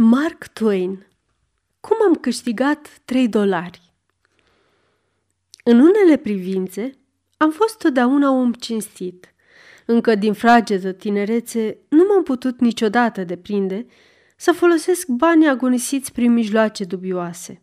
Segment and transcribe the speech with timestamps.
[0.00, 1.06] Mark Twain
[1.80, 3.92] Cum am câștigat 3 dolari?
[5.64, 6.98] În unele privințe,
[7.36, 9.34] am fost totdeauna om cinstit.
[9.86, 13.86] Încă din fragedă tinerețe nu m-am putut niciodată deprinde
[14.36, 17.62] să folosesc banii agonisiți prin mijloace dubioase.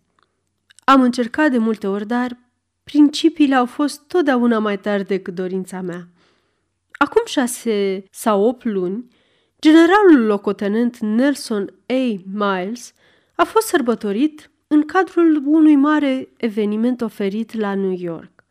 [0.84, 2.38] Am încercat de multe ori, dar
[2.84, 6.08] principiile au fost totdeauna mai tari decât dorința mea.
[6.92, 9.08] Acum șase sau opt luni,
[9.62, 12.22] Generalul locotenent Nelson A.
[12.26, 12.94] Miles
[13.36, 18.44] a fost sărbătorit în cadrul unui mare eveniment oferit la New York.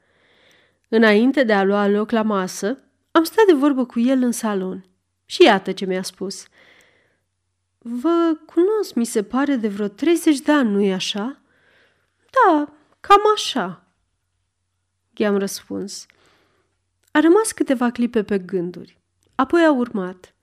[0.89, 2.79] Înainte de a lua loc la masă,
[3.11, 4.85] am stat de vorbă cu el în salon
[5.25, 6.47] și iată ce mi-a spus.
[7.79, 11.41] Vă cunosc, mi se pare, de vreo 30 de ani, nu-i așa?
[12.31, 13.87] Da, cam așa.
[15.17, 16.07] I-am răspuns.
[17.11, 18.99] A rămas câteva clipe pe gânduri.
[19.35, 20.35] Apoi a urmat.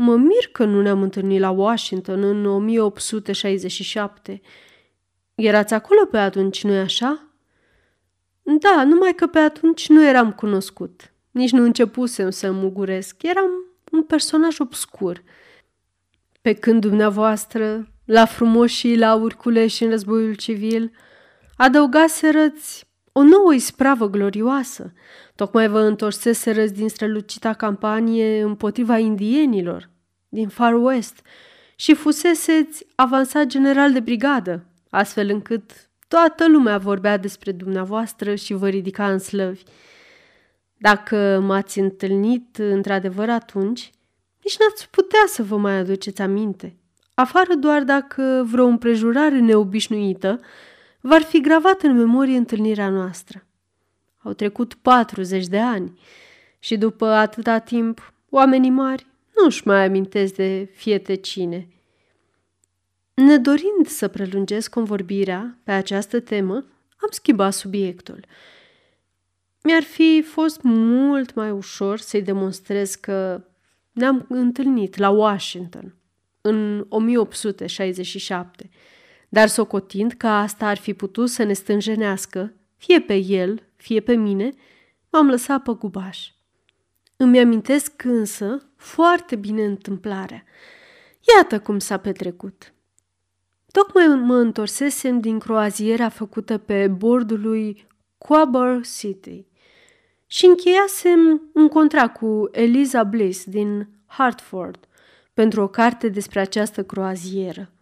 [0.00, 4.40] Mă mir că nu ne-am întâlnit la Washington în 1867.
[5.34, 7.32] Erați acolo pe atunci, nu-i așa?
[8.42, 11.12] Da, numai că pe atunci nu eram cunoscut.
[11.30, 13.22] Nici nu începusem să muguresc.
[13.22, 13.50] Eram
[13.92, 15.22] un personaj obscur.
[16.40, 19.26] Pe când dumneavoastră, la frumoșii la
[19.66, 20.92] și în războiul civil,
[21.56, 24.92] adăugaserăți o nouă ispravă glorioasă.
[25.34, 29.90] Tocmai vă întorseserăți din strălucita campanie împotriva indienilor
[30.28, 31.20] din Far West
[31.76, 38.68] și fuseseți avansat general de brigadă, astfel încât toată lumea vorbea despre dumneavoastră și vă
[38.68, 39.62] ridica în slăvi.
[40.74, 43.90] Dacă m-ați întâlnit într-adevăr atunci,
[44.42, 46.76] nici n-ați putea să vă mai aduceți aminte,
[47.14, 50.40] afară doar dacă vreo împrejurare neobișnuită
[51.00, 53.46] v-ar fi gravat în memorie întâlnirea noastră.
[54.18, 56.00] Au trecut 40 de ani
[56.58, 59.06] și după atâta timp, oamenii mari
[59.42, 61.68] nu-și mai amintesc de fiete cine.
[63.14, 66.54] Nedorind să prelungesc convorbirea pe această temă,
[67.00, 68.24] am schimbat subiectul.
[69.62, 73.44] Mi-ar fi fost mult mai ușor să-i demonstrez că
[73.92, 75.94] ne-am întâlnit la Washington
[76.40, 78.70] în 1867,
[79.28, 84.14] dar socotind că asta ar fi putut să ne stânjenească, fie pe el, fie pe
[84.14, 84.50] mine,
[85.10, 86.28] m-am lăsat pe gubaș.
[87.16, 90.44] Îmi amintesc însă foarte bine întâmplarea.
[91.36, 92.72] Iată cum s-a petrecut.
[93.72, 97.86] Tocmai mă întorsesem din croaziera făcută pe bordul lui
[98.18, 99.46] Quabar City
[100.26, 104.88] și încheiasem un contract cu Eliza Bliss din Hartford
[105.34, 107.72] pentru o carte despre această croazieră.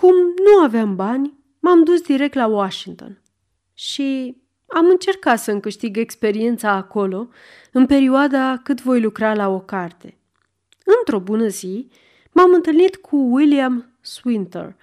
[0.00, 3.22] Cum nu aveam bani, m-am dus direct la Washington
[3.74, 4.36] și
[4.66, 7.28] am încercat să-mi câștig experiența acolo
[7.72, 10.18] în perioada cât voi lucra la o carte.
[10.98, 11.88] Într-o bună zi,
[12.32, 14.76] m-am întâlnit cu William Swinter,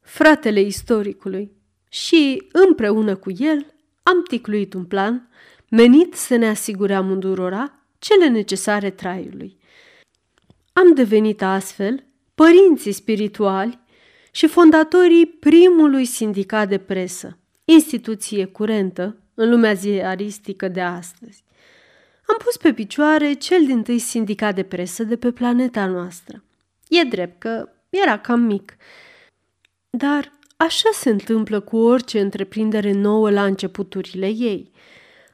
[0.00, 1.52] fratele istoricului,
[1.88, 5.28] și împreună cu el am ticluit un plan
[5.70, 9.58] menit să ne asigure amândurora cele necesare traiului.
[10.72, 13.84] Am devenit astfel părinții spirituali
[14.36, 21.44] și fondatorii primului sindicat de presă, instituție curentă în lumea ziaristică de astăzi.
[22.26, 26.44] Am pus pe picioare cel din tâi sindicat de presă de pe planeta noastră.
[26.88, 28.76] E drept că era cam mic,
[29.90, 34.70] dar așa se întâmplă cu orice întreprindere nouă la începuturile ei.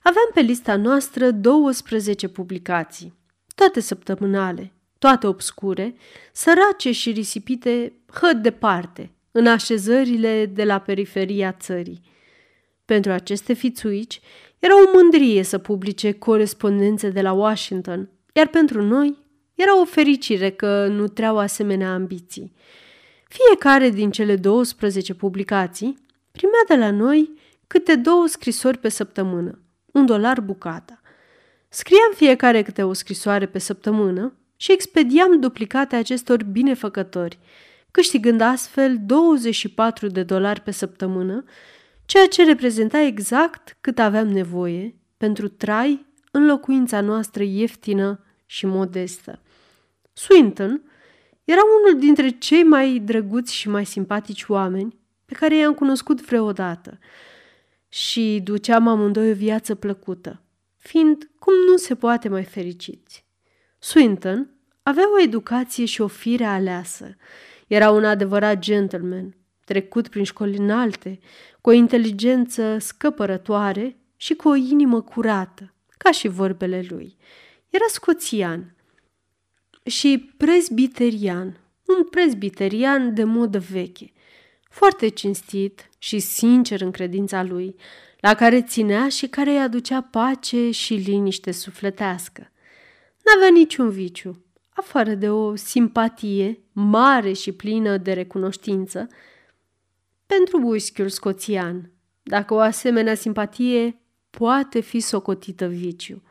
[0.02, 3.14] Aveam pe lista noastră 12 publicații,
[3.54, 5.94] toate săptămânale, toate obscure,
[6.32, 12.00] sărace și risipite hăt departe, în așezările de la periferia țării.
[12.84, 14.20] Pentru aceste fițuici
[14.58, 19.18] era o mândrie să publice corespondențe de la Washington, iar pentru noi
[19.54, 22.52] era o fericire că nu treau asemenea ambiții.
[23.28, 25.98] Fiecare din cele 12 publicații
[26.32, 27.30] primea de la noi
[27.66, 29.58] câte două scrisori pe săptămână,
[29.92, 31.00] un dolar bucata.
[31.68, 37.38] Scriam fiecare câte o scrisoare pe săptămână și expediam duplicate acestor binefăcători,
[37.90, 41.44] câștigând astfel 24 de dolari pe săptămână
[42.04, 49.42] ceea ce reprezenta exact cât aveam nevoie pentru trai în locuința noastră ieftină și modestă.
[50.12, 50.82] Swinton
[51.44, 56.98] era unul dintre cei mai drăguți și mai simpatici oameni pe care i-am cunoscut vreodată
[57.88, 60.42] și duceam amândoi o viață plăcută,
[60.76, 63.30] fiind cum nu se poate mai fericiți.
[63.84, 64.50] Swinton
[64.82, 67.16] avea o educație și o fire aleasă.
[67.66, 71.18] Era un adevărat gentleman, trecut prin școli înalte,
[71.60, 77.16] cu o inteligență scăpărătoare și cu o inimă curată, ca și vorbele lui.
[77.70, 78.74] Era scoțian
[79.84, 84.12] și presbiterian, un presbiterian de modă veche,
[84.70, 87.74] foarte cinstit și sincer în credința lui,
[88.20, 92.51] la care ținea și care îi aducea pace și liniște sufletească.
[93.24, 99.06] N-avea niciun viciu, afară de o simpatie mare și plină de recunoștință
[100.26, 101.90] pentru whisky scoțian,
[102.22, 106.22] dacă o asemenea simpatie poate fi socotită viciu.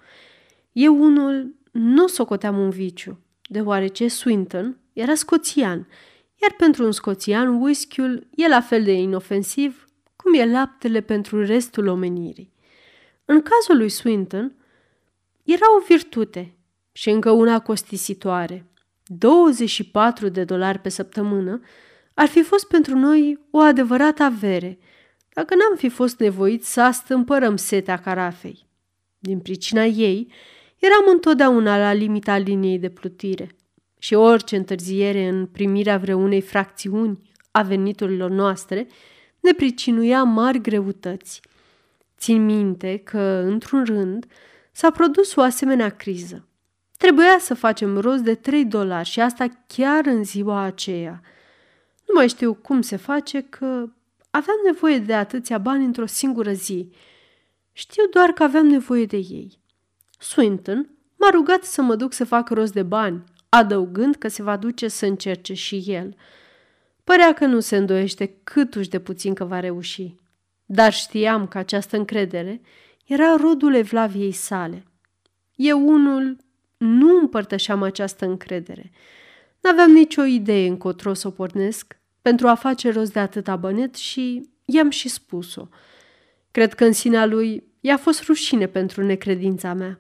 [0.72, 5.88] Eu unul nu socoteam un viciu, deoarece Swinton era scoțian,
[6.42, 9.86] iar pentru un scoțian whisky-ul e la fel de inofensiv
[10.16, 12.54] cum e laptele pentru restul omenirii.
[13.26, 14.56] În cazul lui Swinton,
[15.44, 16.56] era o virtute
[16.92, 18.66] și încă una costisitoare.
[19.06, 21.60] 24 de dolari pe săptămână
[22.14, 24.80] ar fi fost pentru noi o adevărată avere,
[25.34, 28.68] dacă n-am fi fost nevoiți să astâmpărăm setea carafei.
[29.20, 30.32] Din pricina ei,
[30.78, 33.50] eram întotdeauna la limita liniei de plutire
[34.00, 38.88] și orice întârziere în primirea vreunei fracțiuni a veniturilor noastre
[39.40, 41.42] ne pricinuia mari greutăți.
[42.18, 44.26] Țin minte că, într-un rând,
[44.72, 46.48] s-a produs o asemenea criză.
[47.02, 51.22] Trebuia să facem rost de 3 dolari și asta chiar în ziua aceea.
[52.08, 53.66] Nu mai știu cum se face că
[54.30, 56.92] aveam nevoie de atâția bani într-o singură zi.
[57.72, 59.60] Știu doar că aveam nevoie de ei.
[60.20, 64.58] Swinton m-a rugat să mă duc să fac rost de bani, adăugând că se va
[64.58, 66.16] duce să încerce și el.
[67.04, 70.16] Părea că nu se îndoiește câtuși de puțin că va reuși.
[70.66, 72.62] Dar știam că această încredere
[73.06, 74.86] era rodul evlaviei sale.
[75.56, 76.38] Eu unul
[76.82, 78.92] nu împărtășeam această încredere.
[79.60, 84.50] N-aveam nicio idee încotro să o pornesc pentru a face rost de atâta bănet și
[84.66, 85.68] i-am și spus-o.
[86.52, 90.00] Cred că în sinea lui i-a fost rușine pentru necredința mea.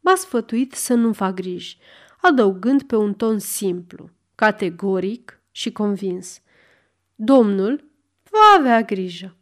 [0.00, 1.78] M-a sfătuit să nu fac griji,
[2.20, 6.40] adăugând pe un ton simplu, categoric și convins.
[7.14, 7.90] Domnul
[8.30, 9.36] va avea grijă.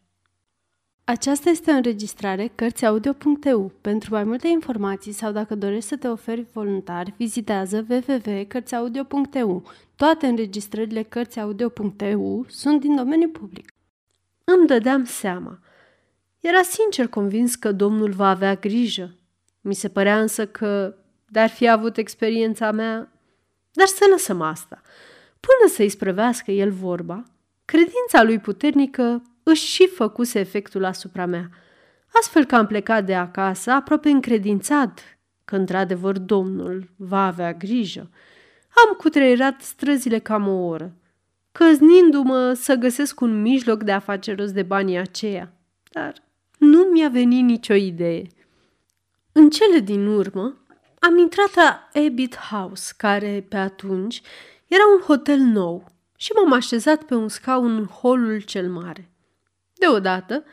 [1.04, 3.72] Aceasta este o înregistrare Cărțiaudio.eu.
[3.80, 9.62] Pentru mai multe informații sau dacă dorești să te oferi voluntar, vizitează www.cărțiaudio.eu.
[9.96, 13.72] Toate înregistrările Cărțiaudio.eu sunt din domeniu public.
[14.44, 15.58] Îmi dădeam seama.
[16.40, 19.14] Era sincer convins că domnul va avea grijă.
[19.60, 20.94] Mi se părea însă că,
[21.28, 23.12] dar fi avut experiența mea,
[23.72, 24.82] dar să lăsăm asta.
[25.40, 27.24] Până să-i sprăvească el vorba,
[27.64, 31.50] credința lui puternică își și făcuse efectul asupra mea,
[32.14, 38.10] astfel că am plecat de acasă aproape încredințat că într-adevăr domnul va avea grijă.
[38.88, 40.96] Am cutreierat străzile cam o oră,
[41.52, 45.52] căznindu-mă să găsesc un mijloc de a face rost de banii aceia,
[45.90, 46.14] dar
[46.58, 48.26] nu mi-a venit nicio idee.
[49.32, 50.56] În cele din urmă,
[50.98, 54.22] am intrat la Abbott House, care, pe atunci,
[54.66, 55.84] era un hotel nou
[56.16, 59.11] și m-am așezat pe un scaun în holul cel mare.
[59.82, 60.44] Deodată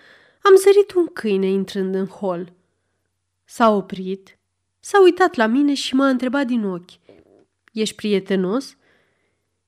[0.42, 2.54] am sărit un câine intrând în hol.
[3.46, 4.38] S-a oprit,
[4.80, 6.92] s-a uitat la mine și m-a întrebat din ochi.
[7.74, 8.78] Ești prietenos?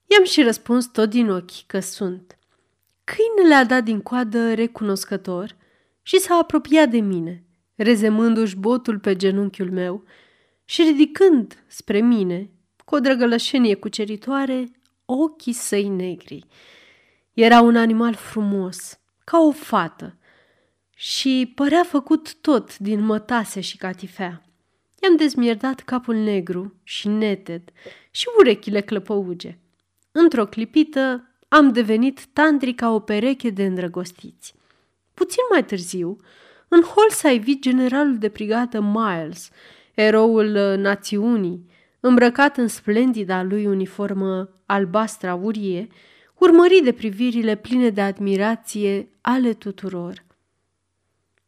[0.06, 2.38] I-am și răspuns tot din ochi că sunt.
[3.04, 5.56] Câinele a dat din coadă recunoscător
[6.02, 7.44] și s-a apropiat de mine,
[7.76, 10.04] rezemându-și botul pe genunchiul meu
[10.66, 12.50] și ridicând spre mine,
[12.86, 14.72] cu o drăgălășenie cuceritoare,
[15.06, 16.46] ochii săi negri.
[17.34, 19.01] Era un animal frumos,
[19.32, 20.16] ca o fată
[20.96, 24.44] și părea făcut tot din mătase și catifea.
[25.02, 27.62] I-am dezmierdat capul negru și neted
[28.12, 29.58] și urechile clăpăuge.
[30.12, 34.54] Într-o clipită am devenit tandri ca o pereche de îndrăgostiți.
[35.14, 36.18] Puțin mai târziu,
[36.68, 39.50] în hol s-a evit generalul de brigată Miles,
[39.94, 41.70] eroul uh, națiunii,
[42.00, 45.30] îmbrăcat în splendida lui uniformă albastră
[46.42, 50.26] aurie, urmărit de privirile pline de admirație ale tuturor.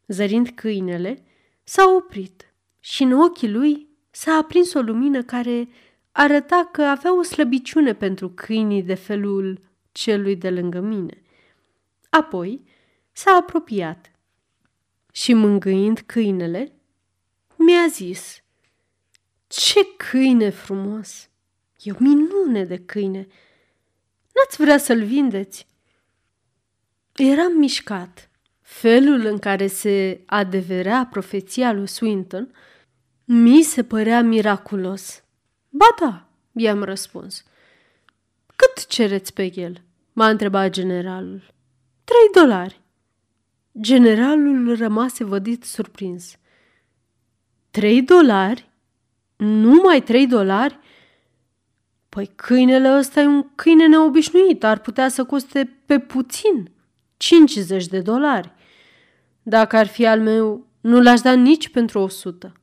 [0.07, 1.23] Zărind câinele,
[1.63, 5.67] s-a oprit și în ochii lui s-a aprins o lumină care
[6.11, 9.59] arăta că avea o slăbiciune pentru câinii de felul
[9.91, 11.21] celui de lângă mine.
[12.09, 12.63] Apoi
[13.11, 14.11] s-a apropiat
[15.11, 16.71] și mângâind câinele,
[17.57, 18.43] mi-a zis
[19.47, 21.29] Ce câine frumos!
[21.83, 23.27] E o minune de câine!
[24.33, 25.67] N-ați vrea să-l vindeți?
[27.15, 28.29] Eram mișcat.
[28.61, 32.55] Felul în care se adeverea profeția lui Swinton
[33.25, 35.23] mi se părea miraculos.
[35.69, 37.43] Ba da, i-am răspuns.
[38.55, 39.81] Cât cereți pe el?
[40.13, 41.53] M-a întrebat generalul.
[42.03, 42.81] Trei dolari.
[43.79, 46.37] Generalul rămase vădit surprins.
[47.71, 48.69] Trei dolari?
[49.35, 50.79] Numai trei dolari?
[52.13, 56.71] Păi câinele ăsta e un câine neobișnuit, ar putea să coste pe puțin
[57.17, 58.51] 50 de dolari.
[59.43, 62.53] Dacă ar fi al meu, nu l-aș da nici pentru o sută.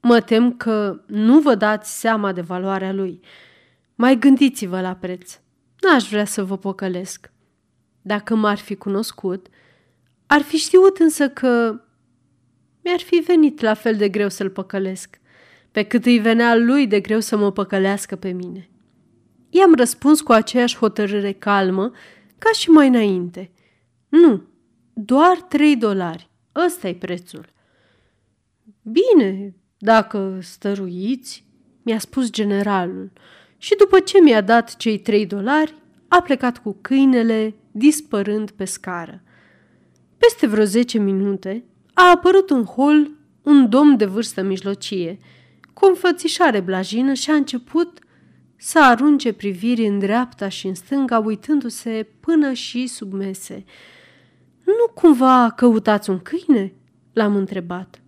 [0.00, 3.20] Mă tem că nu vă dați seama de valoarea lui.
[3.94, 5.38] Mai gândiți-vă la preț.
[5.80, 7.32] N-aș vrea să vă păcălesc.
[8.02, 9.46] Dacă m-ar fi cunoscut,
[10.26, 11.80] ar fi știut însă că
[12.82, 15.20] mi-ar fi venit la fel de greu să-l păcălesc,
[15.70, 18.68] pe cât îi venea lui de greu să mă păcălească pe mine.
[19.56, 21.90] I-am răspuns cu aceeași hotărâre calmă
[22.38, 23.50] ca și mai înainte.
[24.08, 24.42] Nu,
[24.92, 26.30] doar trei dolari.
[26.66, 27.46] ăsta e prețul.
[28.82, 31.44] Bine, dacă stăruiți,
[31.82, 33.12] mi-a spus generalul
[33.56, 35.74] și după ce mi-a dat cei trei dolari,
[36.08, 39.22] a plecat cu câinele, dispărând pe scară.
[40.16, 43.10] Peste vreo zece minute a apărut în hol
[43.42, 45.18] un domn de vârstă mijlocie,
[45.72, 47.98] cu o fățișare blajină și a început
[48.56, 53.64] să arunce priviri în dreapta și în stânga, uitându-se până și sub mese.
[54.64, 56.72] Nu cumva căutați un câine?"
[57.12, 58.02] l-am întrebat.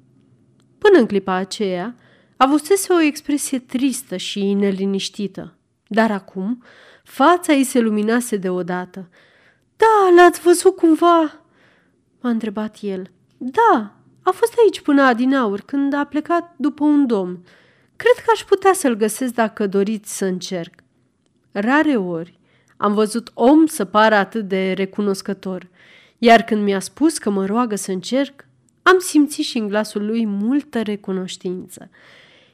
[0.78, 1.94] Până în clipa aceea,
[2.36, 6.62] avusese o expresie tristă și neliniștită, dar acum
[7.04, 9.08] fața ei se luminase deodată.
[9.76, 11.40] Da, l-ați văzut cumva?"
[12.20, 13.10] m-a întrebat el.
[13.36, 17.38] Da, a fost aici până adinaur, când a plecat după un domn.
[17.96, 20.74] Cred că aș putea să-l găsesc dacă doriți să încerc.
[21.52, 22.38] Rare ori
[22.76, 25.68] am văzut om să pară atât de recunoscător,
[26.18, 28.44] iar când mi-a spus că mă roagă să încerc,
[28.82, 31.90] am simțit și în glasul lui multă recunoștință.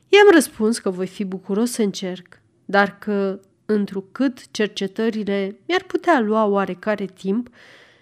[0.09, 6.45] I-am răspuns că voi fi bucuros să încerc, dar că, întrucât cercetările mi-ar putea lua
[6.45, 7.49] oarecare timp,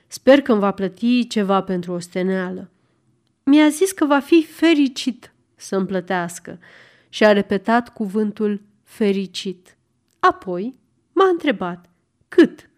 [0.07, 2.71] sper că îmi va plăti ceva pentru o steneală.
[3.43, 6.59] Mi-a zis că va fi fericit să-mi plătească
[7.11, 9.77] și a repetat cuvântul fericit.
[10.19, 10.79] Apoi
[11.13, 11.91] m-a întrebat,
[12.29, 12.71] cât?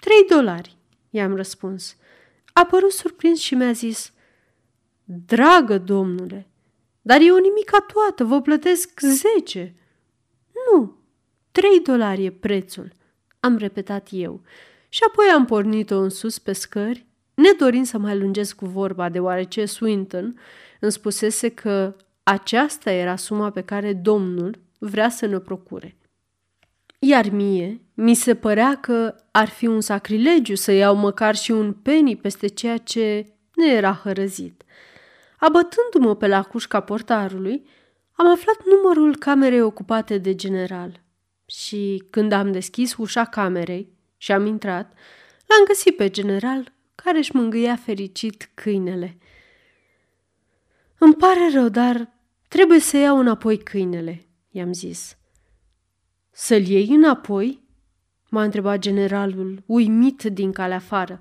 [0.00, 0.76] Trei dolari,
[1.10, 1.96] i-am răspuns.
[2.52, 4.12] A părut surprins și mi-a zis,
[5.04, 6.48] dragă domnule,
[7.02, 9.74] dar e o nimica toată, vă plătesc zece.
[10.52, 10.96] Nu,
[11.52, 12.92] trei dolari e prețul,
[13.40, 14.42] am repetat eu
[14.88, 19.64] și apoi am pornit-o în sus pe scări, nedorind să mai lungesc cu vorba, deoarece
[19.64, 20.38] Swinton
[20.80, 21.96] îmi spusese că
[22.30, 25.96] aceasta era suma pe care domnul vrea să ne procure.
[26.98, 31.72] Iar mie mi se părea că ar fi un sacrilegiu să iau măcar și un
[31.72, 34.62] penny peste ceea ce ne era hărăzit.
[35.38, 37.66] Abătându-mă pe la cușca portarului,
[38.12, 41.00] am aflat numărul camerei ocupate de general
[41.46, 44.92] și când am deschis ușa camerei și am intrat,
[45.46, 49.18] l-am găsit pe general care își mângâia fericit câinele.
[50.98, 52.16] Îmi pare rău, dar
[52.48, 55.16] trebuie să iau înapoi câinele, i-am zis.
[56.30, 57.66] Să-l iei înapoi?
[58.30, 61.20] m-a întrebat generalul, uimit din calea afară.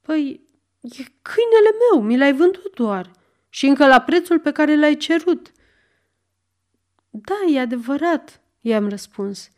[0.00, 3.10] Păi, E câinele meu, mi l-ai vândut doar
[3.48, 5.52] și încă la prețul pe care l-ai cerut.
[7.10, 9.50] Da, e adevărat, i-am răspuns.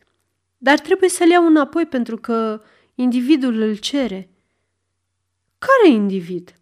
[0.58, 2.62] Dar trebuie să-l iau înapoi pentru că
[2.94, 4.30] individul îl cere.
[5.58, 6.54] Care individ?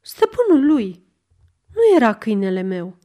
[0.00, 1.05] Stăpânul lui.
[1.76, 2.96] Nu era câinele meu.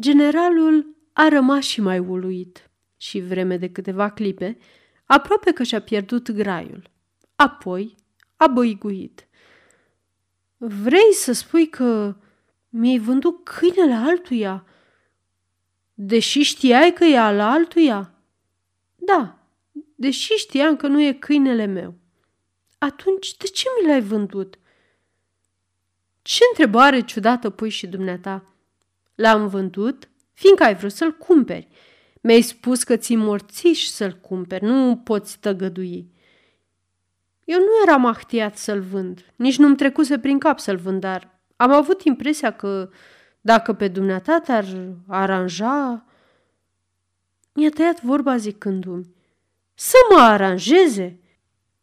[0.00, 4.58] Generalul a rămas și mai uluit și vreme de câteva clipe,
[5.04, 6.90] aproape că și-a pierdut graiul.
[7.36, 7.94] Apoi
[8.36, 9.28] a băiguit.
[10.56, 12.16] Vrei să spui că
[12.68, 14.64] mi-ai vândut câinele altuia?
[15.94, 18.14] Deși știai că e al altuia?
[18.96, 19.38] Da,
[19.94, 21.94] deși știam că nu e câinele meu.
[22.78, 24.58] Atunci de ce mi l-ai vândut?
[26.30, 28.44] Ce întrebare ciudată pui și dumneata.
[29.14, 31.68] L-am vândut fiindcă ai vrut să-l cumperi.
[32.20, 36.10] Mi-ai spus că ți morțiși să-l cumperi, nu poți tăgădui.
[37.44, 41.72] Eu nu eram ahtiat să-l vând, nici nu-mi trecuse prin cap să-l vând, dar am
[41.72, 42.90] avut impresia că
[43.40, 44.64] dacă pe dumneata te-ar
[45.06, 46.04] aranja...
[47.52, 49.14] Mi-a tăiat vorba zicându-mi,
[49.74, 51.20] să mă aranjeze?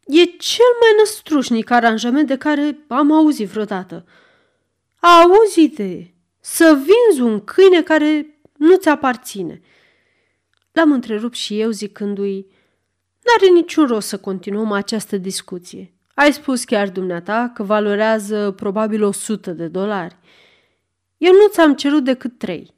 [0.05, 4.05] E cel mai năstrușnic aranjament de care am auzit vreodată.
[4.99, 6.05] Auzi-te,
[6.39, 9.61] să vinzi un câine care nu ți aparține.
[10.71, 12.47] L-am întrerupt și eu zicându-i,
[13.27, 15.93] N-are niciun rost să continuăm această discuție.
[16.13, 20.17] Ai spus chiar dumneata că valorează probabil 100 de dolari.
[21.17, 22.75] Eu nu ți-am cerut decât trei.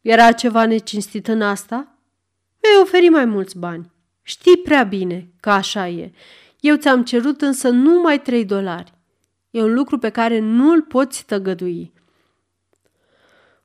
[0.00, 1.98] Era ceva necinstit în asta?
[2.62, 3.90] Mi-ai oferit mai mulți bani.
[4.22, 6.12] Știi prea bine că așa e.
[6.60, 8.92] Eu ți-am cerut însă numai trei dolari.
[9.50, 11.92] E un lucru pe care nu-l poți tăgădui.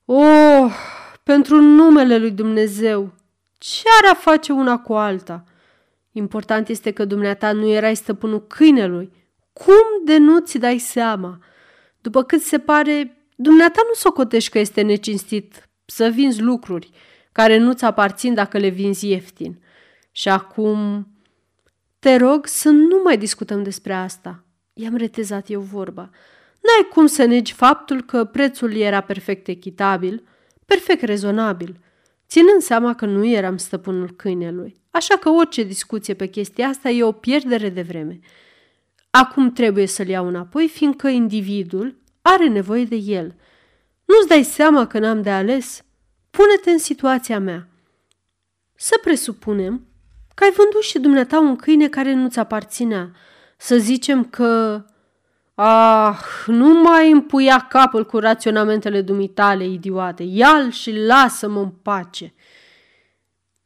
[0.05, 0.73] Oh,
[1.23, 3.13] pentru numele lui Dumnezeu,
[3.57, 5.43] ce ar a face una cu alta?
[6.11, 9.11] Important este că dumneata nu erai stăpânul câinelui.
[9.53, 11.39] Cum de nu ți dai seama?
[12.01, 16.89] După cât se pare, dumneata nu socotești că este necinstit să vinzi lucruri
[17.31, 19.63] care nu-ți aparțin dacă le vinzi ieftin.
[20.11, 21.07] Și acum,
[21.99, 24.44] te rog să nu mai discutăm despre asta.
[24.77, 26.09] I-am retezat eu vorba.
[26.61, 30.27] N-ai cum să negi faptul că prețul era perfect echitabil,
[30.65, 31.79] perfect rezonabil,
[32.27, 34.81] ținând seama că nu eram stăpânul câinelui.
[34.89, 38.19] Așa că orice discuție pe chestia asta e o pierdere de vreme.
[39.09, 43.35] Acum trebuie să-l iau înapoi, fiindcă individul are nevoie de el.
[44.05, 45.83] Nu-ți dai seama că n-am de ales?
[46.29, 47.67] Pune-te în situația mea.
[48.75, 49.87] Să presupunem
[50.33, 53.11] că ai vândut și dumneata un câine care nu-ți aparținea.
[53.55, 54.83] Să zicem că...
[55.53, 60.23] Ah, nu mai împuia capul cu raționamentele dumitale, idiote.
[60.23, 62.33] Ia-l și lasă-mă în pace.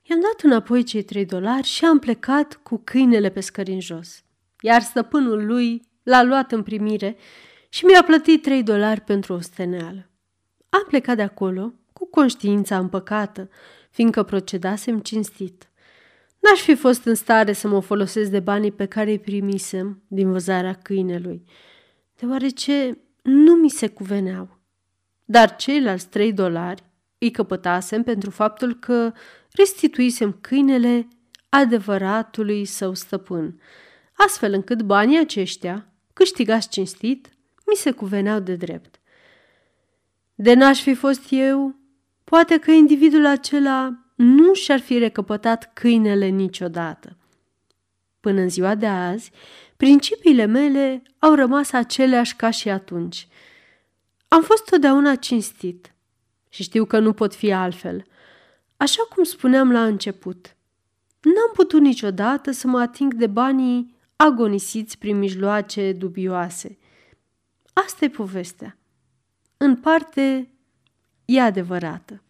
[0.01, 4.23] I-am dat înapoi cei trei dolari și am plecat cu câinele pe scări în jos.
[4.61, 7.17] Iar stăpânul lui l-a luat în primire
[7.69, 10.09] și mi-a plătit trei dolari pentru o steneală.
[10.69, 13.49] Am plecat de acolo cu conștiința împăcată,
[13.89, 15.68] fiindcă procedasem cinstit.
[16.39, 20.31] N-aș fi fost în stare să mă folosesc de banii pe care îi primisem din
[20.31, 21.43] văzarea câinelui,
[22.15, 24.59] deoarece nu mi se cuveneau.
[25.25, 26.83] Dar ceilalți trei dolari
[27.17, 29.13] îi căpătasem pentru faptul că
[29.51, 31.07] restituisem câinele
[31.49, 33.61] adevăratului său stăpân,
[34.13, 37.29] astfel încât banii aceștia, câștigați cinstit,
[37.65, 38.99] mi se cuveneau de drept.
[40.35, 41.75] De n-aș fi fost eu,
[42.23, 47.17] poate că individul acela nu și-ar fi recăpătat câinele niciodată.
[48.19, 49.31] Până în ziua de azi,
[49.77, 53.27] principiile mele au rămas aceleași ca și atunci.
[54.27, 55.93] Am fost totdeauna cinstit
[56.49, 58.03] și știu că nu pot fi altfel.
[58.77, 60.55] Așa cum spuneam la început,
[61.21, 66.77] n-am putut niciodată să mă ating de banii agonisiți prin mijloace dubioase.
[67.73, 68.77] Asta e povestea.
[69.57, 70.49] În parte,
[71.25, 72.23] e adevărată.